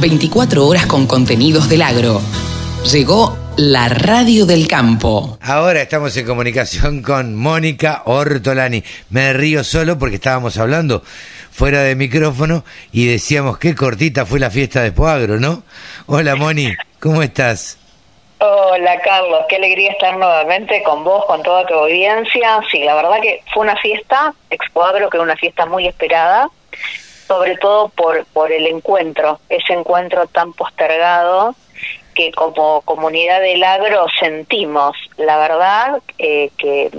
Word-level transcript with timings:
24 0.00 0.66
horas 0.66 0.86
con 0.86 1.06
contenidos 1.06 1.68
del 1.68 1.82
agro. 1.82 2.20
Llegó 2.92 3.36
la 3.56 3.88
radio 3.88 4.44
del 4.44 4.68
campo. 4.68 5.38
Ahora 5.40 5.80
estamos 5.80 6.16
en 6.16 6.26
comunicación 6.26 7.02
con 7.02 7.34
Mónica 7.34 8.02
Ortolani. 8.04 8.84
Me 9.10 9.32
río 9.32 9.64
solo 9.64 9.98
porque 9.98 10.16
estábamos 10.16 10.58
hablando 10.58 11.02
fuera 11.50 11.80
de 11.80 11.96
micrófono 11.96 12.64
y 12.92 13.06
decíamos 13.06 13.58
qué 13.58 13.74
cortita 13.74 14.26
fue 14.26 14.38
la 14.38 14.50
fiesta 14.50 14.82
de 14.82 14.92
Poagro, 14.92 15.40
¿no? 15.40 15.62
Hola 16.06 16.36
Moni, 16.36 16.74
¿cómo 17.00 17.22
estás? 17.22 17.78
Hola 18.38 19.00
Carlos, 19.02 19.40
qué 19.48 19.56
alegría 19.56 19.92
estar 19.92 20.18
nuevamente 20.18 20.82
con 20.82 21.02
vos, 21.02 21.24
con 21.24 21.42
toda 21.42 21.64
tu 21.66 21.72
audiencia. 21.72 22.60
Sí, 22.70 22.84
la 22.84 22.94
verdad 22.94 23.20
que 23.22 23.42
fue 23.54 23.62
una 23.62 23.76
fiesta, 23.76 24.34
Expoagro, 24.50 25.08
que 25.08 25.16
es 25.16 25.22
una 25.22 25.36
fiesta 25.36 25.64
muy 25.64 25.86
esperada, 25.86 26.50
sobre 27.26 27.56
todo 27.56 27.88
por, 27.88 28.24
por 28.26 28.52
el 28.52 28.66
encuentro, 28.66 29.40
ese 29.48 29.72
encuentro 29.72 30.26
tan 30.28 30.52
postergado 30.52 31.54
que 32.14 32.32
como 32.32 32.80
comunidad 32.80 33.40
del 33.40 33.62
agro 33.62 34.06
sentimos, 34.18 34.96
la 35.18 35.36
verdad, 35.36 36.00
eh, 36.18 36.50
que 36.56 36.90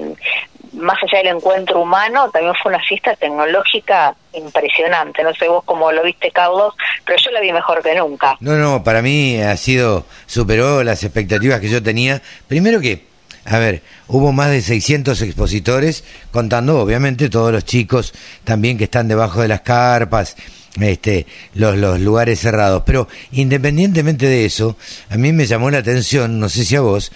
más 0.74 0.98
allá 1.04 1.24
del 1.24 1.38
encuentro 1.38 1.82
humano, 1.82 2.30
también 2.32 2.54
fue 2.62 2.72
una 2.72 2.84
fiesta 2.84 3.16
tecnológica 3.16 4.16
impresionante. 4.34 5.24
No 5.24 5.34
sé 5.34 5.48
vos 5.48 5.64
cómo 5.66 5.92
lo 5.92 6.04
viste, 6.04 6.32
Carlos, 6.32 6.76
pero 7.06 7.18
yo 7.18 7.32
la 7.32 7.42
vi 7.42 7.52
mejor 7.52 7.82
que 7.82 7.96
nunca. 7.96 8.38
No, 8.40 8.56
no, 8.56 8.84
para 8.84 9.02
mí 9.02 9.42
ha 9.42 9.58
sido, 9.58 10.06
superó 10.28 10.84
las 10.84 11.04
expectativas 11.04 11.60
que 11.60 11.70
yo 11.70 11.82
tenía. 11.82 12.22
Primero 12.48 12.80
que, 12.80 13.06
a 13.48 13.58
ver, 13.60 13.82
hubo 14.08 14.34
más 14.34 14.52
de 14.52 14.62
600 14.62 15.22
expositores, 15.22 16.04
contando 16.32 16.80
obviamente 16.80 17.30
todos 17.30 17.52
los 17.52 17.64
chicos 17.64 18.14
también 18.44 18.78
que 18.78 18.84
están 18.84 19.08
debajo 19.08 19.42
de 19.42 19.48
las 19.48 19.62
carpas, 19.62 20.36
este, 20.82 21.26
los, 21.54 21.78
los 21.78 22.00
lugares 22.02 22.40
cerrados. 22.40 22.84
Pero 22.86 23.08
independientemente 23.32 24.26
de 24.28 24.46
eso, 24.46 24.76
a 25.10 25.16
mí 25.16 25.32
me 25.32 25.46
llamó 25.46 25.72
la 25.72 25.78
atención, 25.78 26.40
no 26.40 26.50
sé 26.50 26.66
si 26.66 26.76
a 26.76 26.82
vos, 26.82 27.12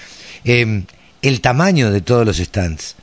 eh, 0.45 0.83
el 1.21 1.41
tamaño 1.41 1.91
de 1.91 2.01
todos 2.01 2.25
los 2.25 2.37
stands 2.37 2.95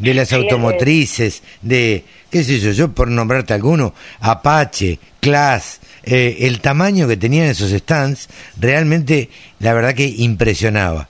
de 0.00 0.14
las 0.14 0.32
automotrices, 0.32 1.42
de, 1.60 2.04
qué 2.30 2.42
sé 2.42 2.58
yo, 2.58 2.72
yo 2.72 2.92
por 2.92 3.08
nombrarte 3.08 3.52
alguno, 3.52 3.94
Apache, 4.20 4.98
Class, 5.20 5.80
eh, 6.02 6.38
el 6.40 6.60
tamaño 6.60 7.06
que 7.06 7.16
tenían 7.16 7.46
esos 7.46 7.70
stands, 7.70 8.28
realmente 8.58 9.28
la 9.58 9.74
verdad 9.74 9.94
que 9.94 10.06
impresionaba. 10.06 11.08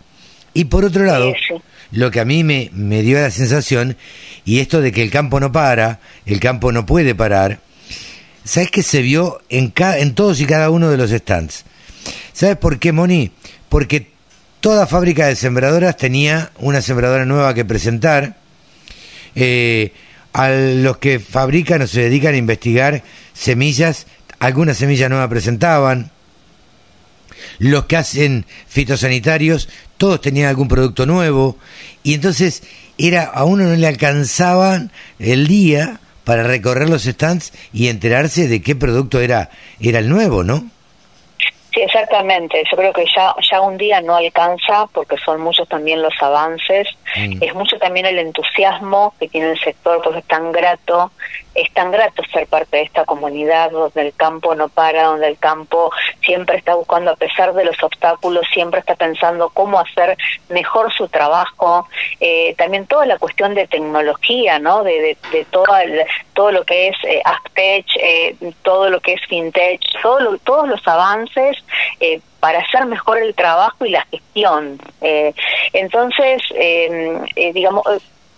Y 0.55 0.65
por 0.65 0.85
otro 0.85 1.05
lado, 1.05 1.33
lo 1.93 2.11
que 2.11 2.21
a 2.21 2.25
mí 2.25 2.45
me, 2.45 2.71
me 2.73 3.03
dio 3.03 3.21
la 3.21 3.31
sensación, 3.31 3.97
y 4.45 4.61
esto 4.61 4.81
de 4.81 4.93
que 4.93 5.03
el 5.03 5.11
campo 5.11 5.41
no 5.41 5.53
para, 5.53 6.01
el 6.27 6.41
campo 6.41 6.73
no 6.73 6.87
puede 6.87 7.15
parar, 7.15 7.61
¿sabes 8.45 8.71
qué 8.71 8.83
se 8.83 9.03
vio 9.03 9.41
en, 9.49 9.73
en 9.77 10.15
todos 10.15 10.41
y 10.41 10.47
cada 10.47 10.71
uno 10.71 10.91
de 10.91 10.97
los 10.97 11.11
stands? 11.11 11.65
¿Sabes 12.33 12.57
por 12.57 12.79
qué, 12.79 12.93
Moni? 12.93 13.31
Porque 13.69 14.09
toda 14.61 14.87
fábrica 14.87 15.27
de 15.27 15.37
sembradoras 15.37 15.97
tenía 15.97 16.51
una 16.59 16.81
sembradora 16.83 17.25
nueva 17.25 17.55
que 17.55 17.65
presentar, 17.65 18.37
eh, 19.35 19.93
a 20.33 20.49
los 20.51 20.99
que 20.99 21.19
fabrican 21.19 21.83
o 21.83 21.87
se 21.87 22.03
dedican 22.03 22.35
a 22.35 22.39
investigar 22.39 23.03
semillas, 23.33 24.07
algunas 24.39 24.77
semillas 24.77 25.11
nuevas 25.11 25.29
presentaban. 25.29 26.11
Los 27.59 27.87
que 27.87 27.97
hacen 27.97 28.47
fitosanitarios, 28.69 29.69
todos 29.97 30.21
tenían 30.21 30.49
algún 30.49 30.69
producto 30.69 31.07
nuevo. 31.07 31.59
Y 32.03 32.15
entonces 32.15 32.63
era 32.99 33.25
a 33.25 33.45
uno 33.45 33.65
no 33.65 33.77
le 33.77 33.87
alcanzaban 33.87 34.91
el 35.19 35.47
día 35.47 36.01
para 36.25 36.43
recorrer 36.43 36.89
los 36.89 37.05
stands 37.05 37.53
y 37.73 37.89
enterarse 37.89 38.47
de 38.49 38.63
qué 38.63 38.77
producto 38.77 39.21
era, 39.21 39.51
era 39.81 39.99
el 39.99 40.09
nuevo, 40.09 40.45
¿no? 40.45 40.71
Sí, 41.73 41.83
exactamente. 41.83 42.63
Yo 42.69 42.77
creo 42.77 42.93
que 42.93 43.05
ya, 43.15 43.35
ya 43.49 43.61
un 43.61 43.79
día 43.79 44.01
no 44.01 44.17
alcanza 44.17 44.87
porque 44.93 45.17
son 45.19 45.41
muchos 45.41 45.69
también 45.69 46.03
los 46.03 46.15
avances. 46.21 46.89
Mm. 47.17 47.43
Es 47.43 47.55
mucho 47.55 47.79
también 47.79 48.07
el 48.07 48.19
entusiasmo 48.19 49.15
que 49.21 49.29
tiene 49.29 49.53
el 49.53 49.61
sector 49.61 50.03
porque 50.03 50.19
es 50.19 50.27
tan 50.27 50.51
grato, 50.51 51.13
es 51.55 51.73
tan 51.73 51.93
grato 51.93 52.23
ser 52.33 52.49
parte 52.49 52.79
de 52.79 52.83
esta 52.83 53.05
comunidad 53.05 53.71
donde 53.71 54.03
el 54.03 54.15
campo 54.15 54.55
no 54.57 54.69
para, 54.69 55.05
donde 55.05 55.29
el 55.29 55.39
campo 55.39 55.93
siempre 56.25 56.57
está 56.57 56.75
buscando, 56.75 57.13
a 57.13 57.17
pesar 57.17 57.55
de 57.55 57.65
los 57.65 57.81
obstáculos, 57.83 58.45
siempre 58.53 58.81
está 58.81 58.97
pensando 58.97 59.51
cómo 59.51 59.79
hacer 59.79 60.17
mejor 60.49 60.93
su 60.93 61.07
trabajo. 61.09 61.89
Eh, 62.19 62.55
también 62.59 62.87
toda 62.87 63.07
la 63.07 63.19
cuestión 63.19 63.55
de 63.55 63.69
tecnología, 63.69 64.59
¿no? 64.59 64.83
De, 64.83 65.17
de, 65.31 65.45
todo, 65.51 65.67
todo 66.35 66.51
lo 66.51 66.65
que 66.65 66.89
es 66.89 66.97
eh, 67.05 67.23
eh, 67.57 68.35
todo 68.63 68.89
lo 68.89 69.01
que 69.01 69.13
es 69.13 69.21
FinTech, 69.29 69.81
todo 70.03 70.39
todos 70.39 70.69
los 70.69 70.87
avances 70.89 71.61
eh, 72.01 72.21
para 72.41 72.61
hacer 72.61 72.87
mejor 72.87 73.19
el 73.19 73.35
trabajo 73.35 73.85
y 73.85 73.91
la 73.91 74.07
gestión. 74.11 74.81
Eh, 75.01 75.33
entonces, 75.73 76.43
em, 76.55 77.25
eh, 77.37 77.53
digamos, 77.53 77.85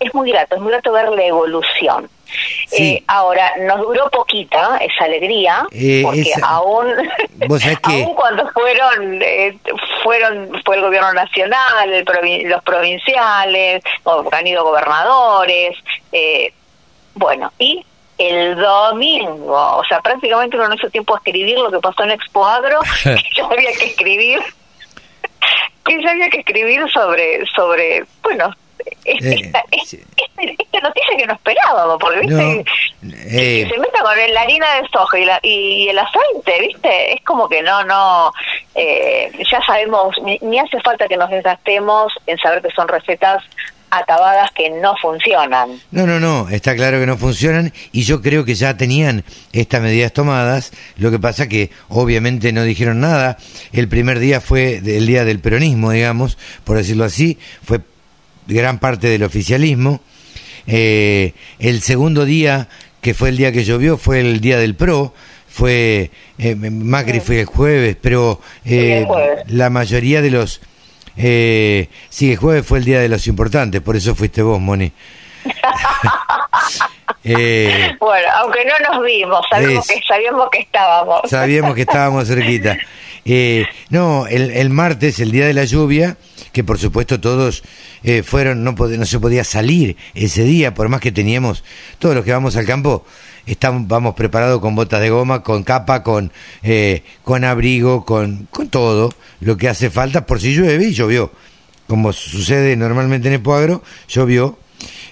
es 0.00 0.14
muy 0.14 0.30
grato, 0.30 0.56
es 0.56 0.60
muy 0.60 0.72
grato 0.72 0.92
ver 0.92 1.08
la 1.10 1.24
evolución. 1.24 2.08
ahora, 3.06 3.52
nos 3.60 3.80
duró 3.80 4.10
poquita 4.10 4.78
esa 4.78 5.04
alegría, 5.04 5.66
porque 6.02 6.32
aún, 6.42 6.88
aún 7.82 8.14
cuando 8.14 8.48
fueron, 8.50 9.22
fueron 10.02 10.62
fue 10.64 10.76
el 10.76 10.82
gobierno 10.82 11.12
nacional, 11.12 12.04
los 12.44 12.62
provinciales, 12.64 13.82
han 14.32 14.46
ido 14.46 14.64
gobernadores, 14.64 15.76
bueno, 17.14 17.52
y 17.58 17.84
el 18.28 18.56
domingo, 18.56 19.76
o 19.76 19.84
sea, 19.84 20.00
prácticamente 20.00 20.56
uno 20.56 20.68
no 20.68 20.74
hizo 20.74 20.90
tiempo 20.90 21.14
a 21.14 21.18
escribir 21.18 21.58
lo 21.58 21.70
que 21.70 21.80
pasó 21.80 22.04
en 22.04 22.12
Expo 22.12 22.44
Agro, 22.44 22.80
que 23.02 23.22
yo 23.36 23.46
había 23.46 23.72
que 23.72 23.86
escribir, 23.86 24.40
que 25.84 26.02
yo 26.02 26.08
había 26.08 26.28
que 26.30 26.38
escribir 26.38 26.90
sobre, 26.92 27.44
sobre, 27.54 28.04
bueno, 28.22 28.54
esta, 29.04 29.28
eh, 29.70 30.56
esta, 30.58 30.80
noticia 30.80 31.16
que 31.16 31.26
no 31.26 31.34
esperábamos, 31.34 31.98
porque 32.00 32.20
viste, 32.20 32.64
eh, 33.02 33.68
se 33.68 33.78
meta 33.78 34.02
con 34.02 34.34
la 34.34 34.40
harina 34.40 34.74
de 34.74 34.88
soja 34.88 35.18
y, 35.18 35.24
la, 35.24 35.40
y, 35.42 35.88
el 35.88 35.98
aceite, 35.98 36.60
viste, 36.60 37.14
es 37.14 37.22
como 37.24 37.48
que 37.48 37.62
no, 37.62 37.84
no, 37.84 38.32
eh, 38.74 39.30
ya 39.50 39.60
sabemos, 39.64 40.16
ni, 40.22 40.38
ni 40.42 40.58
hace 40.58 40.80
falta 40.80 41.08
que 41.08 41.16
nos 41.16 41.30
desgastemos 41.30 42.12
en 42.26 42.38
saber 42.38 42.62
que 42.62 42.70
son 42.70 42.88
recetas 42.88 43.44
acabadas 43.92 44.50
que 44.52 44.70
no 44.70 44.96
funcionan. 44.96 45.78
No, 45.90 46.06
no, 46.06 46.18
no, 46.18 46.48
está 46.48 46.74
claro 46.74 46.98
que 46.98 47.06
no 47.06 47.18
funcionan 47.18 47.72
y 47.92 48.02
yo 48.02 48.22
creo 48.22 48.44
que 48.46 48.54
ya 48.54 48.76
tenían 48.78 49.22
estas 49.52 49.82
medidas 49.82 50.14
tomadas, 50.14 50.72
lo 50.96 51.10
que 51.10 51.18
pasa 51.18 51.46
que 51.46 51.70
obviamente 51.90 52.52
no 52.52 52.64
dijeron 52.64 53.00
nada. 53.00 53.36
El 53.70 53.88
primer 53.88 54.18
día 54.18 54.40
fue 54.40 54.76
el 54.76 55.06
día 55.06 55.26
del 55.26 55.40
peronismo, 55.40 55.90
digamos, 55.90 56.38
por 56.64 56.78
decirlo 56.78 57.04
así, 57.04 57.38
fue 57.62 57.80
gran 58.46 58.78
parte 58.78 59.08
del 59.08 59.24
oficialismo. 59.24 60.00
Eh, 60.66 61.34
el 61.58 61.82
segundo 61.82 62.24
día, 62.24 62.68
que 63.02 63.12
fue 63.12 63.28
el 63.28 63.36
día 63.36 63.52
que 63.52 63.64
llovió, 63.64 63.98
fue 63.98 64.20
el 64.20 64.40
día 64.40 64.58
del 64.58 64.74
PRO, 64.74 65.12
fue 65.48 66.10
eh, 66.38 66.54
Macri 66.54 67.20
fue 67.20 67.40
el 67.40 67.46
jueves, 67.46 67.98
pero 68.00 68.40
eh, 68.64 69.06
la 69.48 69.68
mayoría 69.68 70.22
de 70.22 70.30
los 70.30 70.62
eh, 71.16 71.88
sí, 72.08 72.32
el 72.32 72.36
jueves 72.36 72.66
fue 72.66 72.78
el 72.78 72.84
día 72.84 73.00
de 73.00 73.08
los 73.08 73.26
importantes, 73.26 73.80
por 73.80 73.96
eso 73.96 74.14
fuiste 74.14 74.42
vos, 74.42 74.60
Moni. 74.60 74.92
Eh, 77.24 77.94
bueno, 78.00 78.26
aunque 78.38 78.64
no 78.64 78.92
nos 78.92 79.04
vimos, 79.04 79.46
sabíamos, 79.48 79.86
que, 79.86 80.00
sabíamos 80.06 80.48
que 80.50 80.58
estábamos. 80.58 81.20
Sabíamos 81.30 81.74
que 81.76 81.82
estábamos 81.82 82.26
cerquita. 82.26 82.76
Eh, 83.24 83.64
no, 83.90 84.26
el, 84.26 84.50
el, 84.50 84.70
martes, 84.70 85.20
el 85.20 85.30
día 85.30 85.46
de 85.46 85.54
la 85.54 85.64
lluvia, 85.64 86.16
que 86.52 86.64
por 86.64 86.78
supuesto 86.78 87.20
todos 87.20 87.62
eh, 88.02 88.22
fueron, 88.22 88.64
no, 88.64 88.72
no 88.72 89.06
se 89.06 89.20
podía 89.20 89.44
salir 89.44 89.96
ese 90.14 90.42
día, 90.42 90.74
por 90.74 90.88
más 90.88 91.00
que 91.00 91.12
teníamos, 91.12 91.62
todos 91.98 92.14
los 92.16 92.24
que 92.24 92.32
vamos 92.32 92.56
al 92.56 92.66
campo, 92.66 93.06
estamos, 93.46 93.86
vamos 93.88 94.14
preparados 94.14 94.60
con 94.60 94.74
botas 94.74 95.00
de 95.00 95.10
goma, 95.10 95.42
con 95.42 95.62
capa, 95.62 96.02
con, 96.02 96.32
eh, 96.62 97.02
con 97.24 97.44
abrigo, 97.44 98.04
con, 98.04 98.48
con 98.50 98.68
todo 98.68 99.12
lo 99.40 99.56
que 99.56 99.68
hace 99.68 99.90
falta 99.90 100.26
por 100.26 100.40
si 100.40 100.54
llueve 100.54 100.88
y 100.88 100.92
llovió. 100.92 101.32
Como 101.86 102.12
sucede 102.12 102.76
normalmente 102.76 103.28
en 103.28 103.34
Epoagro, 103.34 103.82
llovió. 104.08 104.58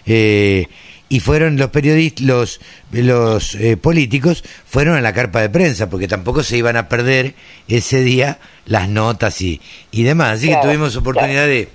Eh, 0.06 0.66
y 1.08 1.18
fueron 1.18 1.56
los 1.56 1.70
periodistas, 1.70 2.24
los, 2.24 2.60
los 2.92 3.56
eh, 3.56 3.76
políticos, 3.76 4.44
fueron 4.64 4.94
a 4.94 5.00
la 5.00 5.12
carpa 5.12 5.40
de 5.40 5.50
prensa, 5.50 5.90
porque 5.90 6.06
tampoco 6.06 6.44
se 6.44 6.56
iban 6.56 6.76
a 6.76 6.88
perder 6.88 7.34
ese 7.66 8.02
día 8.02 8.38
las 8.64 8.88
notas 8.88 9.40
y, 9.42 9.60
y 9.90 10.04
demás. 10.04 10.38
Así 10.38 10.48
que 10.48 10.58
tuvimos 10.62 10.94
oportunidad 10.94 11.46
de, 11.46 11.68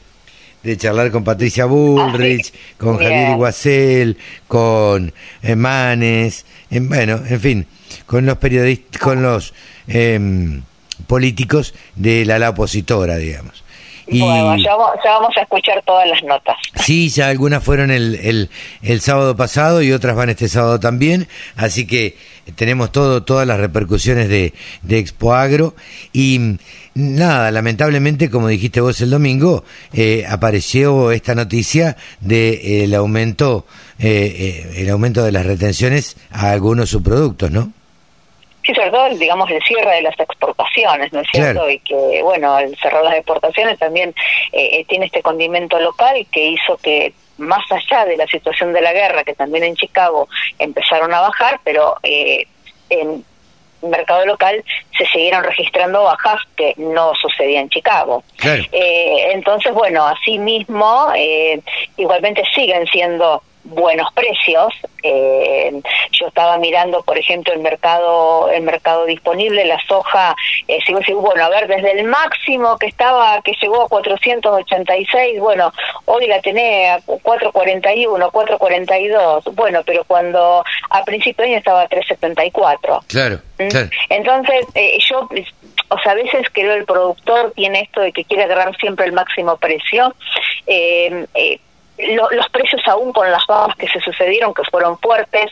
de 0.65 0.77
charlar 0.77 1.11
con 1.11 1.23
Patricia 1.23 1.65
Bullrich, 1.65 2.51
con 2.77 2.97
Javier 2.97 3.31
Iguacel, 3.31 4.17
con 4.47 5.13
Manes, 5.55 6.45
en, 6.71 6.89
bueno, 6.89 7.21
en 7.27 7.39
fin, 7.39 7.67
con 8.07 8.25
los 8.25 8.37
periodistas, 8.37 8.99
con 8.99 9.21
los 9.21 9.53
em, 9.87 10.63
políticos 11.05 11.75
de 11.95 12.25
la 12.25 12.35
ala 12.35 12.49
opositora, 12.49 13.17
digamos. 13.17 13.63
Y, 14.07 14.21
bueno, 14.21 14.55
ya, 14.57 14.75
vamos 14.75 15.35
a 15.35 15.41
escuchar 15.41 15.81
todas 15.83 16.07
las 16.07 16.23
notas. 16.23 16.55
Sí, 16.75 17.09
ya 17.09 17.29
algunas 17.29 17.63
fueron 17.63 17.89
el, 17.89 18.15
el, 18.15 18.49
el 18.83 19.01
sábado 19.01 19.35
pasado 19.35 19.81
y 19.81 19.91
otras 19.91 20.15
van 20.15 20.29
este 20.29 20.47
sábado 20.47 20.79
también, 20.79 21.27
así 21.55 21.87
que 21.87 22.15
tenemos 22.55 22.91
todo, 22.91 23.23
todas 23.23 23.47
las 23.47 23.59
repercusiones 23.59 24.29
de, 24.29 24.53
de 24.83 24.99
Expo 24.99 25.33
Agro 25.33 25.75
y 26.13 26.57
nada, 26.95 27.51
lamentablemente, 27.51 28.29
como 28.29 28.47
dijiste 28.47 28.81
vos 28.81 28.99
el 29.01 29.11
domingo, 29.11 29.63
eh, 29.93 30.25
apareció 30.27 31.11
esta 31.11 31.35
noticia 31.35 31.95
de 32.19 32.83
el 32.83 32.95
aumento, 32.95 33.65
eh, 33.99 34.73
el 34.77 34.89
aumento 34.89 35.23
de 35.23 35.31
las 35.31 35.45
retenciones 35.45 36.17
a 36.31 36.51
algunos 36.51 36.89
subproductos, 36.89 37.51
¿no? 37.51 37.71
Sí, 38.65 38.73
sobre 38.73 38.89
todo, 38.89 39.09
digamos, 39.09 39.49
el 39.51 39.61
cierre 39.61 39.95
de 39.95 40.01
las 40.01 40.19
exportaciones, 40.19 41.13
¿no 41.13 41.19
es 41.19 41.27
cierto? 41.31 41.69
Y 41.69 41.79
que, 41.79 42.21
bueno, 42.23 42.57
el 42.57 42.75
cerrar 42.77 43.03
las 43.03 43.15
exportaciones 43.15 43.77
también 43.77 44.09
eh, 44.51 44.79
eh, 44.79 44.85
tiene 44.87 45.05
este 45.05 45.21
condimento 45.21 45.79
local 45.79 46.25
que 46.31 46.47
hizo 46.47 46.75
que 46.77 47.13
más 47.37 47.63
allá 47.71 48.05
de 48.05 48.17
la 48.17 48.25
situación 48.25 48.73
de 48.73 48.81
la 48.81 48.91
guerra, 48.91 49.23
que 49.23 49.35
también 49.35 49.65
en 49.65 49.75
Chicago 49.75 50.27
empezaron 50.57 51.13
a 51.13 51.21
bajar, 51.21 51.59
pero 51.63 51.97
eh, 52.01 52.47
en 52.89 53.23
mercado 53.81 54.25
local 54.25 54.63
se 54.97 55.05
siguieron 55.05 55.43
registrando 55.43 56.03
bajas 56.03 56.41
que 56.55 56.73
no 56.77 57.13
sucedía 57.15 57.61
en 57.61 57.69
Chicago. 57.69 58.23
Eh, 58.43 59.31
entonces, 59.33 59.73
bueno, 59.73 60.05
asimismo, 60.05 61.11
eh, 61.15 61.59
igualmente 61.97 62.43
siguen 62.53 62.85
siendo 62.87 63.41
buenos 63.65 64.11
precios. 64.13 64.73
Eh, 65.03 65.81
yo 66.11 66.27
estaba 66.27 66.57
mirando, 66.57 67.03
por 67.03 67.17
ejemplo, 67.17 67.53
el 67.53 67.59
mercado 67.59 68.49
el 68.49 68.63
mercado 68.63 69.05
disponible, 69.05 69.65
la 69.65 69.79
soja, 69.87 70.35
eh, 70.67 70.79
bueno, 71.13 71.43
a 71.43 71.49
ver, 71.49 71.67
desde 71.67 71.99
el 71.99 72.05
máximo 72.05 72.77
que 72.77 72.87
estaba, 72.87 73.41
que 73.41 73.53
llegó 73.61 73.83
a 73.83 73.89
486, 73.89 75.39
bueno, 75.39 75.71
hoy 76.05 76.27
la 76.27 76.41
tenés 76.41 76.91
a 76.91 77.01
441, 77.05 78.31
442, 78.31 79.55
bueno, 79.55 79.81
pero 79.85 80.03
cuando 80.05 80.63
a 80.89 81.03
principio 81.03 81.43
de 81.43 81.51
año 81.51 81.57
estaba 81.59 81.81
a 81.81 81.87
374. 81.87 83.03
Claro, 83.07 83.39
¿Mm? 83.57 83.89
Entonces, 84.09 84.65
eh, 84.73 84.97
yo 85.09 85.29
o 85.89 85.99
sea, 85.99 86.13
a 86.13 86.15
veces 86.15 86.47
creo 86.51 86.73
el 86.73 86.85
productor 86.85 87.53
tiene 87.55 87.81
esto 87.81 88.01
de 88.01 88.11
que 88.11 88.25
quiere 88.25 88.43
agarrar 88.43 88.75
siempre 88.77 89.05
el 89.05 89.13
máximo 89.13 89.57
precio. 89.57 90.13
Eh, 90.65 91.25
eh, 91.35 91.59
los 91.97 92.49
precios 92.49 92.81
aún 92.87 93.13
con 93.13 93.31
las 93.31 93.45
bajas 93.47 93.75
que 93.77 93.87
se 93.87 93.99
sucedieron, 94.01 94.53
que 94.53 94.63
fueron 94.69 94.97
fuertes, 94.99 95.49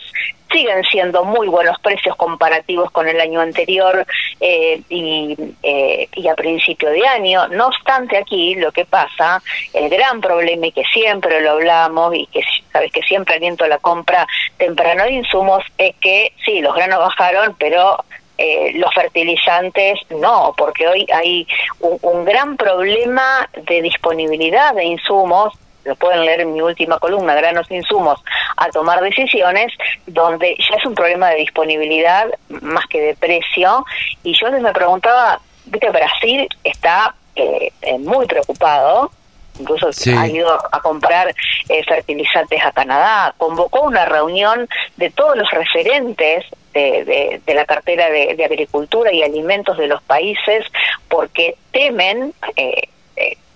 siguen 0.52 0.84
siendo 0.84 1.24
muy 1.24 1.48
buenos 1.48 1.80
precios 1.80 2.16
comparativos 2.16 2.92
con 2.92 3.08
el 3.08 3.20
año 3.20 3.40
anterior 3.40 4.06
eh, 4.40 4.82
y, 4.90 5.36
eh, 5.64 6.08
y 6.14 6.28
a 6.28 6.36
principio 6.36 6.90
de 6.90 7.08
año. 7.08 7.48
No 7.48 7.68
obstante, 7.68 8.18
aquí 8.18 8.56
lo 8.56 8.72
que 8.72 8.86
pasa, 8.86 9.42
el 9.74 9.90
gran 9.90 10.22
problema 10.22 10.68
y 10.68 10.72
que 10.72 10.84
siempre 10.94 11.42
lo 11.42 11.52
hablamos 11.52 12.14
y 12.16 12.28
que 12.28 12.42
sabes 12.74 12.92
que 12.92 13.02
siempre 13.04 13.36
aliento 13.36 13.66
la 13.68 13.78
compra 13.78 14.28
temprano. 14.58 15.04
De 15.04 15.12
insumos 15.12 15.64
es 15.78 15.96
que 16.02 16.34
sí, 16.44 16.60
los 16.60 16.76
granos 16.76 17.00
bajaron, 17.00 17.56
pero 17.58 18.04
eh, 18.38 18.72
los 18.76 18.92
fertilizantes 18.94 20.00
no, 20.10 20.54
porque 20.58 20.88
hoy 20.88 21.06
hay 21.14 21.48
un, 21.80 22.26
gran 22.26 22.58
problema 22.58 23.48
de 23.68 23.82
disponibilidad 23.82 24.74
de 24.74 24.86
insumos. 24.86 25.54
Lo 25.86 25.96
pueden 25.96 26.26
leer 26.26 26.42
en 26.42 26.54
mi 26.54 26.62
última 26.62 26.98
columna, 26.98 27.36
granos 27.36 27.70
insumos, 27.70 28.24
a 28.58 28.70
tomar 28.70 29.02
decisiones, 29.02 29.72
donde 30.08 30.56
ya 30.58 30.78
es 30.78 30.86
un 30.86 30.96
problema 30.96 31.30
de 31.30 31.38
disponibilidad 31.38 32.28
más 32.62 32.86
que 32.88 33.02
de 33.02 33.16
precio. 33.16 33.86
Y 34.24 34.34
yo 34.34 34.50
me 34.50 34.72
preguntaba, 34.72 35.40
viste, 35.66 35.90
Brasil 35.92 36.48
está 36.64 37.14
eh, 37.36 37.72
eh, 37.82 37.98
muy 38.00 38.26
preocupado, 38.26 39.12
incluso 39.60 39.90
ha 40.18 40.28
ido 40.28 40.52
a 40.72 40.82
comprar 40.82 41.34
eh, 41.70 41.84
fertilizantes 41.84 42.64
a 42.64 42.72
Canadá, 42.72 43.34
convocó 43.38 43.82
una 43.82 44.06
reunión 44.06 44.68
de 44.98 45.10
todos 45.12 45.38
los 45.38 45.50
referentes 45.52 46.46
de, 46.74 47.42
de, 47.46 47.54
la 47.54 47.66
cartera 47.66 48.10
de, 48.10 48.34
de, 48.36 48.46
agricultura 48.46 49.14
y 49.14 49.22
alimentos 49.22 49.78
de 49.78 49.88
los 49.88 50.02
países 50.02 50.66
porque 51.08 51.56
temen 51.72 52.34
eh, 52.56 52.88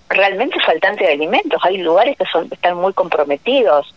realmente 0.10 0.60
faltante 0.66 1.04
de 1.04 1.14
alimentos. 1.14 1.60
Hay 1.64 1.78
lugares 1.78 2.18
que 2.18 2.26
son 2.26 2.48
están 2.52 2.78
muy 2.78 2.94
comprometidos. 2.94 3.94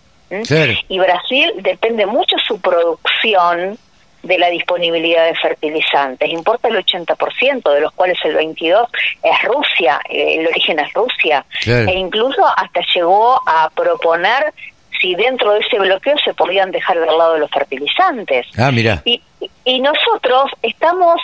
Y 0.88 0.98
Brasil 0.98 1.52
depende 1.56 2.06
mucho 2.06 2.36
su 2.46 2.60
producción 2.60 3.76
de 4.22 4.38
la 4.38 4.48
disponibilidad 4.48 5.26
de 5.26 5.34
fertilizantes. 5.34 6.30
Importa 6.30 6.68
el 6.68 6.76
80%, 6.76 7.74
de 7.74 7.80
los 7.80 7.92
cuales 7.92 8.18
el 8.24 8.36
22% 8.36 8.88
es 9.22 9.42
Rusia, 9.42 10.00
eh, 10.08 10.36
el 10.38 10.46
origen 10.46 10.78
es 10.78 10.92
Rusia. 10.92 11.44
E 11.66 11.94
incluso 11.94 12.46
hasta 12.56 12.80
llegó 12.94 13.40
a 13.46 13.70
proponer 13.70 14.52
si 15.00 15.14
dentro 15.14 15.52
de 15.52 15.60
ese 15.60 15.78
bloqueo 15.78 16.16
se 16.22 16.34
podían 16.34 16.70
dejar 16.70 17.00
de 17.00 17.06
lado 17.06 17.38
los 17.38 17.50
fertilizantes. 17.50 18.46
Ah, 18.58 18.70
mira. 18.70 19.02
Y, 19.04 19.22
y 19.64 19.80
nosotros 19.80 20.50
estamos 20.62 21.20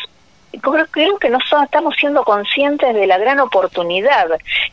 creo, 0.61 0.87
creo 0.91 1.19
que 1.19 1.31
no 1.31 1.39
estamos 1.39 1.95
siendo 1.99 2.25
conscientes 2.25 2.95
de 2.95 3.07
la 3.07 3.19
gran 3.19 3.41
oportunidad 3.41 4.29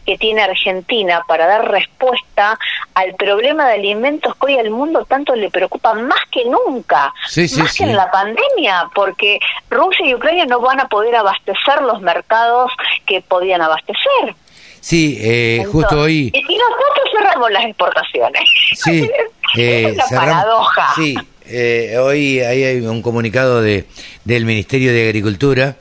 que 0.05 0.17
tiene 0.17 0.41
Argentina 0.41 1.23
para 1.27 1.47
dar 1.47 1.69
respuesta 1.71 2.57
al 2.93 3.15
problema 3.15 3.67
de 3.67 3.75
alimentos 3.75 4.35
que 4.35 4.45
hoy 4.45 4.57
al 4.57 4.69
mundo 4.69 5.05
tanto 5.05 5.35
le 5.35 5.49
preocupa 5.49 5.93
más 5.93 6.19
que 6.31 6.45
nunca, 6.45 7.13
más 7.57 7.77
que 7.77 7.83
en 7.83 7.95
la 7.95 8.11
pandemia, 8.11 8.89
porque 8.93 9.39
Rusia 9.69 10.05
y 10.05 10.15
Ucrania 10.15 10.45
no 10.45 10.59
van 10.59 10.79
a 10.79 10.87
poder 10.87 11.15
abastecer 11.15 11.81
los 11.81 12.01
mercados 12.01 12.71
que 13.05 13.21
podían 13.21 13.61
abastecer. 13.61 14.35
Sí, 14.83 15.17
eh, 15.21 15.65
justo 15.71 16.01
hoy... 16.01 16.29
Y, 16.33 16.57
nosotros 16.57 17.09
cerramos 17.15 17.51
las 17.51 17.65
exportaciones. 17.65 18.43
Sí, 18.75 19.09
es 19.55 20.11
una 20.11 20.19
paradoja. 20.19 20.93
Sí, 20.95 21.15
eh, 21.45 21.97
hoy 21.99 22.39
hay 22.39 22.79
un 22.85 23.01
comunicado 23.01 23.61
de, 23.61 23.85
del 24.25 24.45
Ministerio 24.45 24.91
de 24.91 25.07
Agricultura 25.07 25.77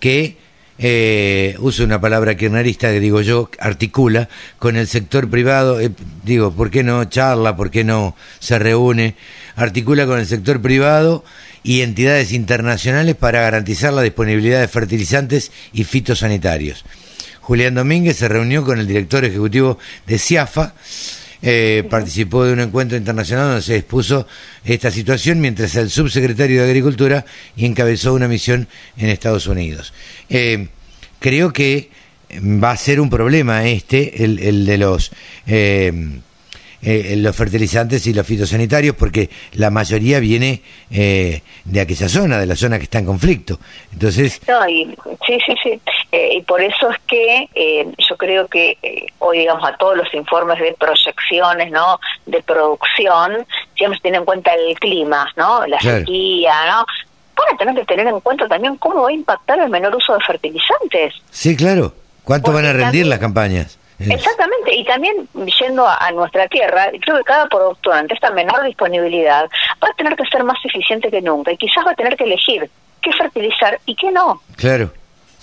que 0.00 0.36
eh, 0.76 1.54
uso 1.60 1.84
una 1.84 2.00
palabra 2.00 2.36
kirchnerista 2.36 2.90
que 2.90 2.98
digo 2.98 3.20
yo, 3.20 3.48
articula 3.60 4.28
con 4.58 4.76
el 4.76 4.88
sector 4.88 5.30
privado, 5.30 5.80
eh, 5.80 5.90
digo, 6.24 6.52
¿por 6.52 6.70
qué 6.70 6.82
no 6.82 7.04
charla? 7.04 7.56
¿Por 7.56 7.70
qué 7.70 7.84
no 7.84 8.16
se 8.40 8.58
reúne? 8.58 9.14
Articula 9.56 10.06
con 10.06 10.18
el 10.18 10.26
sector 10.26 10.60
privado 10.60 11.24
y 11.62 11.82
entidades 11.82 12.32
internacionales 12.32 13.14
para 13.14 13.40
garantizar 13.40 13.92
la 13.92 14.02
disponibilidad 14.02 14.60
de 14.60 14.68
fertilizantes 14.68 15.52
y 15.72 15.84
fitosanitarios. 15.84 16.84
Julián 17.40 17.74
Domínguez 17.74 18.16
se 18.16 18.28
reunió 18.28 18.64
con 18.64 18.80
el 18.80 18.86
director 18.86 19.24
ejecutivo 19.24 19.78
de 20.06 20.18
CIAFA 20.18 20.74
eh, 21.46 21.84
participó 21.90 22.44
de 22.44 22.54
un 22.54 22.60
encuentro 22.60 22.96
internacional 22.96 23.48
donde 23.48 23.62
se 23.62 23.76
expuso 23.76 24.26
esta 24.64 24.90
situación 24.90 25.40
mientras 25.40 25.76
el 25.76 25.90
subsecretario 25.90 26.62
de 26.62 26.68
Agricultura 26.68 27.26
encabezó 27.58 28.14
una 28.14 28.28
misión 28.28 28.66
en 28.96 29.10
Estados 29.10 29.46
Unidos. 29.46 29.92
Eh, 30.30 30.68
creo 31.18 31.52
que 31.52 31.90
va 32.42 32.70
a 32.70 32.76
ser 32.78 32.98
un 32.98 33.10
problema 33.10 33.66
este, 33.66 34.24
el, 34.24 34.38
el 34.38 34.64
de 34.64 34.78
los... 34.78 35.12
Eh, 35.46 36.20
eh, 36.84 37.14
los 37.16 37.34
fertilizantes 37.34 38.06
y 38.06 38.12
los 38.12 38.26
fitosanitarios 38.26 38.94
porque 38.94 39.30
la 39.54 39.70
mayoría 39.70 40.20
viene 40.20 40.60
eh, 40.90 41.40
de 41.64 41.80
aquella 41.80 42.08
zona, 42.08 42.38
de 42.38 42.46
la 42.46 42.56
zona 42.56 42.76
que 42.76 42.84
está 42.84 42.98
en 42.98 43.06
conflicto. 43.06 43.58
Entonces... 43.92 44.40
sí, 45.26 45.38
sí, 45.46 45.54
sí. 45.62 45.80
Eh, 46.12 46.36
y 46.36 46.42
por 46.42 46.60
eso 46.60 46.90
es 46.90 46.98
que 47.06 47.48
yo 47.98 48.16
creo 48.16 48.46
que 48.48 48.76
hoy, 49.18 49.38
digamos, 49.38 49.64
a 49.66 49.76
todos 49.76 49.96
los 49.96 50.12
informes 50.14 50.58
de 50.60 50.74
proyecciones, 50.78 51.70
¿no? 51.70 51.98
De 52.26 52.42
producción, 52.42 53.46
siempre 53.76 53.98
se 53.98 54.02
tiene 54.02 54.18
en 54.18 54.24
cuenta 54.24 54.52
el 54.52 54.78
clima, 54.78 55.26
¿no? 55.36 55.66
La 55.66 55.80
sequía, 55.80 56.54
¿no? 56.70 56.86
Para 57.34 57.56
tener 57.56 57.74
que 57.74 57.84
tener 57.84 58.06
en 58.06 58.20
cuenta 58.20 58.46
también 58.46 58.76
cómo 58.76 59.02
va 59.02 59.08
a 59.08 59.12
impactar 59.12 59.58
el 59.58 59.70
menor 59.70 59.96
uso 59.96 60.14
de 60.14 60.20
fertilizantes. 60.20 61.14
Sí, 61.30 61.56
claro. 61.56 61.94
¿Cuánto 62.24 62.52
van 62.52 62.66
a 62.66 62.72
rendir 62.72 63.06
las 63.06 63.18
campañas? 63.18 63.78
Exactamente, 63.98 64.74
y 64.74 64.84
también 64.84 65.28
yendo 65.60 65.86
a, 65.86 66.10
nuestra 66.12 66.48
tierra, 66.48 66.90
creo 67.00 67.18
que 67.18 67.24
cada 67.24 67.46
productor 67.46 67.94
ante 67.94 68.14
esta 68.14 68.30
menor 68.30 68.64
disponibilidad 68.64 69.48
va 69.82 69.88
a 69.88 69.94
tener 69.94 70.16
que 70.16 70.24
ser 70.26 70.42
más 70.42 70.58
eficiente 70.64 71.10
que 71.10 71.22
nunca 71.22 71.52
y 71.52 71.56
quizás 71.56 71.86
va 71.86 71.92
a 71.92 71.94
tener 71.94 72.16
que 72.16 72.24
elegir 72.24 72.68
qué 73.00 73.12
fertilizar 73.12 73.78
y 73.86 73.94
qué 73.94 74.10
no. 74.10 74.40
Claro. 74.56 74.90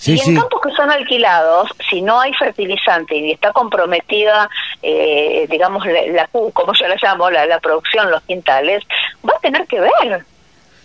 y 0.04 0.20
en 0.20 0.36
campos 0.36 0.60
que 0.62 0.70
son 0.72 0.90
alquilados, 0.90 1.70
si 1.88 2.02
no 2.02 2.20
hay 2.20 2.34
fertilizante 2.34 3.16
y 3.16 3.32
está 3.32 3.52
comprometida, 3.52 4.50
eh, 4.82 5.46
digamos, 5.48 5.86
la, 5.86 6.26
como 6.26 6.74
yo 6.74 6.88
la 6.88 6.96
llamo, 7.00 7.30
la, 7.30 7.46
la 7.46 7.60
producción, 7.60 8.10
los 8.10 8.22
quintales, 8.24 8.82
va 9.26 9.34
a 9.34 9.40
tener 9.40 9.66
que 9.66 9.80
ver. 9.80 10.24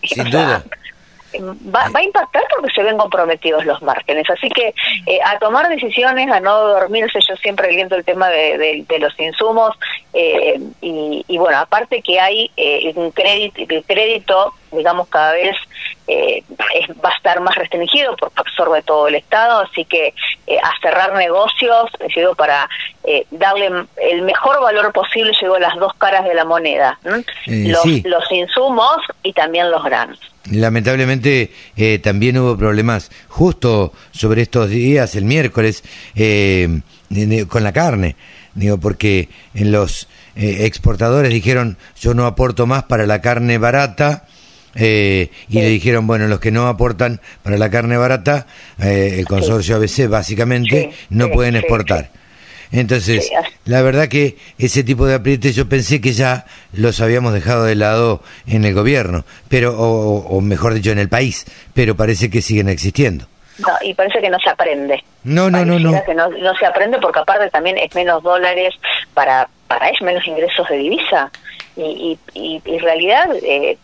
Sin 0.04 0.30
duda 0.30 0.64
va, 1.36 1.90
va, 1.90 2.00
a 2.00 2.04
impactar 2.04 2.44
porque 2.56 2.74
se 2.74 2.84
ven 2.84 2.98
comprometidos 2.98 3.66
los 3.66 3.82
márgenes. 3.82 4.30
Así 4.30 4.50
que 4.50 4.74
eh, 5.06 5.20
a 5.24 5.38
tomar 5.40 5.68
decisiones, 5.70 6.30
a 6.32 6.40
no 6.40 6.60
dormirse, 6.60 7.20
yo 7.28 7.36
siempre 7.38 7.70
viendo 7.70 7.96
el 7.96 8.04
tema 8.04 8.30
de, 8.30 8.86
los 9.00 9.20
insumos 9.20 9.78
eh, 10.14 10.60
y, 10.82 11.24
y, 11.28 11.38
bueno, 11.38 11.60
aparte 11.60 12.02
que 12.02 12.20
hay 12.20 12.52
eh, 12.58 12.92
un 12.96 13.12
crédito, 13.12 13.62
el 13.70 13.84
crédito, 13.84 14.54
digamos, 14.72 15.08
cada 15.08 15.34
vez 15.34 15.56
eh, 16.08 16.44
va 17.04 17.10
a 17.10 17.16
estar 17.16 17.40
más 17.42 17.56
restringido 17.56 18.16
porque 18.18 18.40
absorbe 18.40 18.82
todo 18.82 19.08
el 19.08 19.16
Estado, 19.16 19.62
así 19.62 19.86
que 19.86 20.14
a 20.64 20.72
cerrar 20.82 21.14
negocios, 21.14 21.92
decido 22.00 22.34
para 22.36 22.68
eh, 23.08 23.26
darle 23.32 23.68
el 24.12 24.22
mejor 24.22 24.62
valor 24.62 24.92
posible, 24.92 25.32
llegó 25.42 25.58
las 25.58 25.76
dos 25.78 25.94
caras 25.96 26.26
de 26.26 26.36
la 26.36 26.46
moneda, 26.46 27.00
los, 27.46 27.86
los 28.04 28.32
insumos 28.32 28.98
y 29.24 29.34
también 29.34 29.72
los 29.72 29.84
granos. 29.84 30.20
Lamentablemente 30.52 31.52
también 32.04 32.38
hubo 32.38 32.58
problemas 32.58 33.12
justo 33.28 33.92
sobre 34.12 34.44
estos 34.44 34.70
días, 34.70 35.16
el 35.16 35.26
miércoles, 35.26 35.84
con 37.50 37.64
la 37.64 37.74
carne. 37.74 38.16
Digo, 38.54 38.78
porque 38.78 39.30
en 39.54 39.72
los 39.72 40.08
exportadores 40.36 41.34
dijeron, 41.34 41.78
yo 42.00 42.14
no 42.14 42.26
aporto 42.26 42.66
más 42.66 42.84
para 42.84 43.06
la 43.06 43.22
carne 43.22 43.58
barata, 43.58 44.26
eh, 44.80 45.32
y 45.50 45.56
le 45.56 45.70
dijeron, 45.70 46.06
bueno, 46.06 46.28
los 46.28 46.40
que 46.40 46.52
no 46.52 46.68
aportan 46.68 47.20
para 47.42 47.58
la 47.58 47.70
carne 47.70 47.98
barata, 47.98 48.46
eh, 48.80 49.16
el 49.20 49.26
consorcio 49.26 49.76
ABC 49.76 50.08
básicamente, 50.08 50.92
no 51.10 51.30
pueden 51.30 51.56
exportar. 51.56 52.12
Entonces, 52.72 53.32
la 53.66 53.82
verdad 53.82 54.08
que 54.08 54.38
ese 54.58 54.84
tipo 54.84 55.06
de 55.06 55.16
aprietes 55.16 55.56
yo 55.56 55.70
pensé 55.70 56.02
que 56.02 56.14
ya 56.14 56.46
los 56.74 57.00
habíamos 57.02 57.34
dejado 57.34 57.64
de 57.64 57.76
lado 57.76 58.22
en 58.46 58.66
el 58.66 58.74
gobierno, 58.74 59.24
pero 59.50 59.78
o, 59.78 60.42
mejor 60.42 60.74
dicho 60.74 60.92
en 60.92 61.00
el 61.00 61.10
país, 61.10 61.46
pero 61.74 61.96
parece 61.96 62.30
que 62.30 62.42
siguen 62.42 62.70
existiendo. 62.70 63.26
No, 63.60 63.70
y 63.82 63.94
parece 63.94 64.20
que 64.20 64.30
no 64.30 64.38
se 64.40 64.50
aprende. 64.50 65.04
No, 65.24 65.50
no, 65.50 65.66
no, 65.66 65.80
no. 65.80 66.04
Que 66.06 66.14
no, 66.14 66.30
se 66.60 66.66
aprende 66.66 67.00
porque 67.00 67.20
aparte 67.20 67.50
también 67.50 67.78
es 67.78 67.94
menos 67.96 68.22
dólares 68.22 68.76
para 69.14 69.48
para 69.68 69.90
es 69.90 70.02
menos 70.02 70.26
ingresos 70.26 70.68
de 70.70 70.78
divisa 70.78 71.30
y, 71.76 72.18
y, 72.34 72.62
y, 72.62 72.62
en 72.64 72.80
realidad 72.80 73.28
eh, 73.44 73.78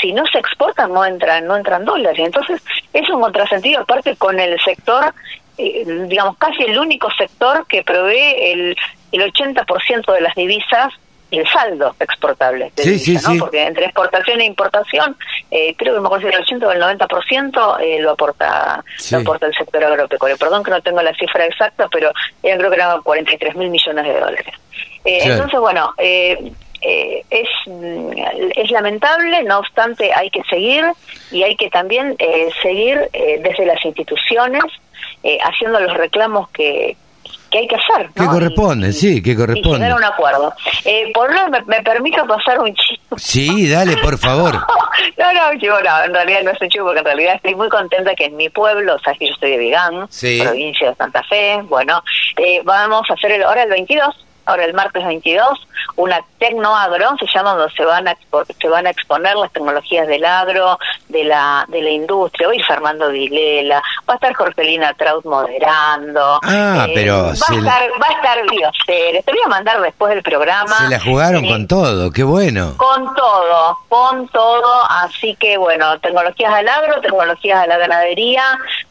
si 0.00 0.12
no 0.12 0.26
se 0.26 0.38
exportan 0.38 0.92
no 0.92 1.04
entran 1.04 1.46
no 1.46 1.56
entran 1.56 1.84
dólares 1.84 2.18
entonces 2.18 2.60
es 2.92 3.08
un 3.08 3.20
contrasentido 3.20 3.82
aparte 3.82 4.16
con 4.16 4.40
el 4.40 4.58
sector 4.60 5.14
eh, 5.60 6.06
digamos 6.08 6.36
casi 6.38 6.62
el 6.64 6.78
único 6.78 7.08
sector 7.16 7.66
que 7.66 7.82
provee 7.82 8.52
el 8.52 8.76
el 9.12 9.32
80% 9.32 10.12
de 10.12 10.20
las 10.20 10.34
divisas 10.36 10.92
y 11.32 11.38
el 11.38 11.48
saldo 11.48 11.94
exportable 11.98 12.72
de 12.74 12.82
divisa, 12.82 13.32
¿no? 13.32 13.40
porque 13.40 13.64
entre 13.64 13.84
exportación 13.84 14.40
e 14.40 14.44
importación 14.44 15.16
eh, 15.50 15.74
creo 15.76 15.94
que 15.94 16.00
me 16.00 16.06
acuerdo 16.06 16.28
si 16.28 16.34
el 16.34 16.42
80 16.42 16.66
o 16.66 16.72
el 16.72 16.80
90% 16.80 17.76
eh, 17.80 18.00
lo 18.00 18.10
aporta 18.10 18.84
lo 19.12 19.18
aporta 19.18 19.46
el 19.46 19.54
sector 19.54 19.84
agropecuario. 19.84 20.36
Perdón 20.36 20.64
que 20.64 20.70
no 20.70 20.80
tengo 20.80 21.02
la 21.02 21.14
cifra 21.14 21.46
exacta 21.46 21.88
pero 21.88 22.12
yo 22.42 22.56
creo 22.56 22.70
que 22.70 22.76
eran 22.76 23.02
43 23.02 23.56
mil 23.56 23.70
millones 23.70 24.04
de 24.04 24.20
dólares. 24.20 24.54
Entonces 25.04 25.60
bueno 25.60 25.94
eh, 25.98 26.52
eh, 26.82 27.24
es, 27.28 27.48
mm, 27.66 28.12
es 28.56 28.70
lamentable, 28.70 29.42
no 29.42 29.58
obstante 29.58 30.12
hay 30.14 30.30
que 30.30 30.42
seguir 30.44 30.84
y 31.30 31.42
hay 31.42 31.54
que 31.56 31.68
también 31.68 32.16
eh, 32.18 32.48
seguir 32.62 32.98
eh, 33.12 33.38
desde 33.42 33.66
las 33.66 33.84
instituciones 33.84 34.62
haciendo 35.42 35.80
los 35.80 35.96
reclamos 35.96 36.48
que, 36.50 36.96
que 37.50 37.58
hay 37.58 37.68
que 37.68 37.76
hacer. 37.76 38.10
Que 38.14 38.26
corresponde, 38.26 38.92
sí, 38.92 39.22
que 39.22 39.36
corresponde. 39.36 39.78
Y 39.78 39.82
llegar 39.82 39.96
un 39.96 40.04
acuerdo. 40.04 40.54
por 41.12 41.34
lo 41.34 41.48
me, 41.48 41.60
me, 41.62 41.82
permito 41.82 42.26
pasar 42.26 42.60
un 42.60 42.74
chivo. 42.74 43.18
Sí, 43.18 43.68
dale, 43.68 43.96
por 43.98 44.18
favor. 44.18 44.54
no, 45.18 45.32
no, 45.32 45.58
chivo, 45.58 45.80
no, 45.80 46.04
en 46.04 46.14
realidad 46.14 46.42
no 46.44 46.50
es 46.50 46.60
un 46.60 46.68
chivo, 46.68 46.86
porque 46.86 47.00
en 47.00 47.06
realidad 47.06 47.34
estoy 47.36 47.54
muy 47.54 47.68
contenta 47.68 48.14
que 48.14 48.26
en 48.26 48.36
mi 48.36 48.48
pueblo, 48.48 48.94
o 48.94 48.98
sea, 49.00 49.14
que 49.14 49.26
yo 49.26 49.34
estoy 49.34 49.52
de 49.52 49.58
Vigán, 49.58 50.08
provincia 50.42 50.90
de 50.90 50.96
Santa 50.96 51.22
Fe, 51.24 51.60
bueno, 51.64 52.02
vamos 52.64 53.10
a 53.10 53.14
hacer 53.14 53.32
el, 53.32 53.42
ahora 53.42 53.64
el 53.64 53.70
22 53.70 54.26
ahora 54.50 54.64
el 54.64 54.74
martes 54.74 55.04
22, 55.04 55.68
una 55.96 56.20
Tecnoagro, 56.40 57.16
se 57.18 57.26
llama 57.26 57.54
donde 57.54 57.72
se 57.74 57.84
van 57.84 58.08
a 58.08 58.16
se 58.58 58.68
van 58.68 58.86
a 58.86 58.90
exponer 58.90 59.36
las 59.36 59.52
tecnologías 59.52 60.08
del 60.08 60.24
agro, 60.24 60.78
de 61.08 61.24
la 61.24 61.66
de 61.68 61.82
la 61.82 61.90
industria. 61.90 62.48
Hoy 62.48 62.62
Fernando 62.62 63.10
Vilela, 63.10 63.82
va 64.08 64.14
a 64.14 64.16
estar 64.16 64.34
Jorgelina 64.34 64.94
Traut 64.94 65.22
moderando. 65.26 66.40
Ah, 66.42 66.86
eh, 66.88 66.92
pero 66.94 67.24
va, 67.24 67.28
a 67.28 67.32
estar, 67.32 67.62
va 67.62 68.06
a 68.08 68.12
estar 68.12 68.38
Te 68.86 69.22
voy 69.26 69.40
a 69.44 69.48
mandar 69.48 69.82
después 69.82 70.14
del 70.14 70.22
programa. 70.22 70.78
Se 70.78 70.88
la 70.88 70.98
jugaron 70.98 71.46
con 71.46 71.68
todo, 71.68 72.10
qué 72.10 72.22
bueno. 72.22 72.74
Con 72.78 73.14
todo, 73.14 73.78
con 73.90 74.26
todo. 74.28 74.84
Así 74.88 75.36
que 75.36 75.58
bueno, 75.58 76.00
tecnologías 76.00 76.56
del 76.56 76.68
agro, 76.70 77.02
tecnologías 77.02 77.60
de 77.60 77.68
la 77.68 77.76
ganadería, 77.76 78.42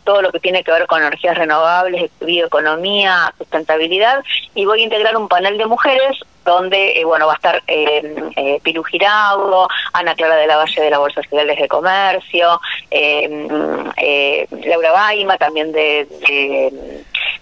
todo 0.04 0.22
lo 0.22 0.32
que 0.32 0.40
tiene 0.40 0.64
que 0.64 0.72
ver 0.72 0.86
con 0.86 1.02
energías 1.02 1.36
renovables, 1.36 2.12
bioeconomía, 2.22 3.34
sustentabilidad. 3.40 4.24
Y 4.54 4.66
voy 4.66 4.82
a 4.82 4.84
integrar 4.84 5.18
un 5.18 5.28
panel 5.28 5.58
de 5.58 5.66
mujeres 5.66 6.20
donde 6.50 7.00
eh, 7.00 7.06
bueno 7.06 7.28
va 7.28 7.34
a 7.34 7.36
estar 7.36 7.64
eh, 7.68 8.16
eh, 8.36 8.60
Piru 8.64 8.84
Giraudo, 8.84 9.68
Ana 9.94 10.16
Clara 10.16 10.36
de 10.36 10.48
la 10.48 10.58
Valle 10.58 10.82
de 10.82 10.90
la 10.90 10.98
Bolsa 10.98 11.22
Federales 11.22 11.60
de 11.60 11.68
Comercio, 11.68 12.60
eh, 12.90 13.28
mm, 13.30 13.90
eh, 13.98 14.48
Laura 14.66 14.92
Baima 14.92 15.38
también 15.38 15.72
de, 15.72 16.08
de 16.28 16.99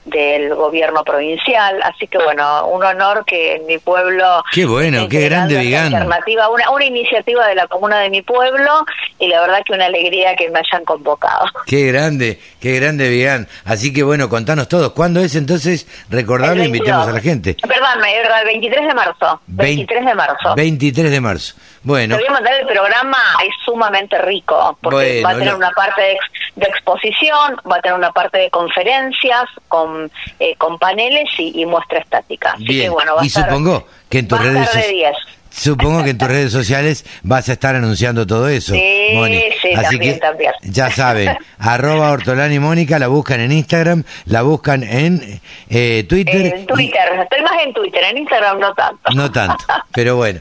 del 0.08 0.54
gobierno 0.56 1.04
provincial. 1.04 1.82
Así 1.84 2.08
que 2.08 2.18
bueno, 2.18 2.68
un 2.68 2.84
honor 2.84 3.24
que 3.26 3.56
en 3.56 3.66
mi 3.66 3.78
pueblo... 3.78 4.44
Qué 4.52 4.66
bueno, 4.66 5.08
qué 5.08 5.22
grande 5.30 5.58
Vigán. 5.58 5.94
Alternativa, 5.94 6.50
una, 6.50 6.70
una 6.72 6.86
iniciativa 6.86 7.48
de 7.48 7.56
la 7.56 7.68
comuna 7.68 8.00
de 8.00 8.10
mi 8.10 8.22
pueblo 8.22 8.86
y 9.20 9.28
la 9.28 9.42
verdad 9.42 9.60
que 9.66 9.74
una 9.74 9.86
alegría 9.86 10.36
que 10.36 10.50
me 10.50 10.60
hayan 10.60 10.84
convocado. 10.86 11.46
Qué 11.66 11.88
grande, 11.88 12.40
qué 12.60 12.80
grande 12.80 13.10
Vigán. 13.10 13.48
Así 13.66 13.94
que 13.94 14.04
bueno, 14.04 14.30
contanos 14.30 14.68
todos. 14.68 14.92
¿Cuándo 14.94 15.20
es 15.20 15.36
entonces? 15.36 15.88
Recordarlo, 16.10 16.64
invitemos 16.64 17.08
a 17.08 17.12
la 17.12 17.20
gente. 17.20 17.56
Perdón, 17.62 18.04
el 18.06 18.46
23 18.46 18.88
de 18.88 18.94
marzo. 18.94 19.42
23 19.48 20.06
de 20.06 20.16
marzo. 20.16 20.56
23 20.56 21.12
de 21.12 21.22
marzo. 21.22 21.56
Bueno. 21.88 22.18
Te 22.18 22.22
voy 22.22 22.30
a 22.30 22.34
mandar 22.34 22.54
el 22.54 22.68
programa, 22.68 23.18
es 23.46 23.54
sumamente 23.64 24.18
rico, 24.18 24.78
porque 24.82 25.22
va 25.24 25.30
a 25.30 25.38
tener 25.38 25.56
una 25.56 25.72
parte 25.72 26.02
de, 26.02 26.18
de, 26.58 26.66
exposición, 26.68 27.56
va 27.66 27.78
a 27.78 27.82
tener 27.82 27.98
una 27.98 28.12
parte 28.12 28.40
de 28.40 28.50
conferencias 28.50 29.46
con, 29.70 30.12
eh, 30.38 30.54
con 30.58 30.78
paneles 30.80 31.30
y, 31.38 31.66
muestra 31.66 32.00
estática. 32.00 32.56
Bien. 32.58 32.92
y 33.22 33.30
supongo 33.30 33.88
que 34.10 34.20
en 34.20 34.28
tus 34.28 34.38
redes 34.38 35.16
Supongo 35.58 36.04
que 36.04 36.12
en 36.12 36.18
tus 36.20 36.28
redes 36.28 36.52
sociales 36.52 37.04
vas 37.24 37.50
a 37.50 37.54
estar 37.54 37.76
anunciando 37.76 38.28
todo 38.28 38.48
eso, 38.48 38.74
sí, 38.74 39.10
Moni. 39.14 39.42
Sí, 39.60 39.74
Así 39.74 39.98
que 39.98 40.20
ya 40.62 40.92
saben, 40.92 41.36
arroba 41.58 42.12
Ortolani 42.12 42.60
Mónica, 42.60 43.00
la 43.00 43.08
buscan 43.08 43.40
en 43.40 43.52
Instagram, 43.52 44.04
la 44.26 44.44
buscan 44.44 44.84
en 44.84 45.42
eh, 45.70 46.06
Twitter. 46.08 46.54
En 46.58 46.68
Twitter, 46.68 47.02
estoy 47.24 47.42
más 47.42 47.54
en 47.66 47.74
Twitter, 47.74 48.04
en 48.04 48.20
Instagram 48.20 48.60
no 48.60 48.74
tanto. 48.76 49.12
No 49.16 49.32
tanto, 49.32 49.66
pero 49.98 50.16
bueno. 50.16 50.40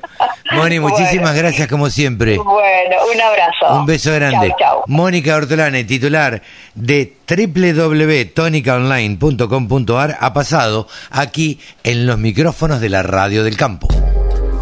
Moni, 0.52 0.78
muchísimas 0.80 1.34
gracias 1.34 1.66
como 1.66 1.88
siempre. 1.88 2.36
Bueno, 2.36 2.96
un 3.10 3.18
abrazo. 3.18 3.80
Un 3.80 3.86
beso 3.86 4.12
grande. 4.12 4.54
Mónica 4.86 5.34
Ortolani, 5.34 5.84
titular 5.84 6.42
de 6.74 7.14
www.tonicaonline.com.ar, 7.26 10.18
ha 10.20 10.34
pasado 10.34 10.88
aquí 11.10 11.58
en 11.84 12.06
los 12.06 12.18
micrófonos 12.18 12.82
de 12.82 12.90
la 12.90 13.02
Radio 13.02 13.44
del 13.44 13.56
Campo. 13.56 13.88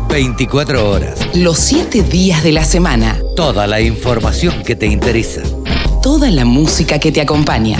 24 0.08 0.88
horas. 0.88 1.18
Los 1.34 1.58
7 1.58 2.04
días 2.04 2.44
de 2.44 2.52
la 2.52 2.62
semana. 2.62 3.18
Toda 3.34 3.66
la 3.66 3.80
información 3.80 4.62
que 4.62 4.76
te 4.76 4.86
interesa. 4.86 5.42
Toda 6.04 6.30
la 6.30 6.44
música 6.44 7.00
que 7.00 7.10
te 7.10 7.20
acompaña. 7.20 7.78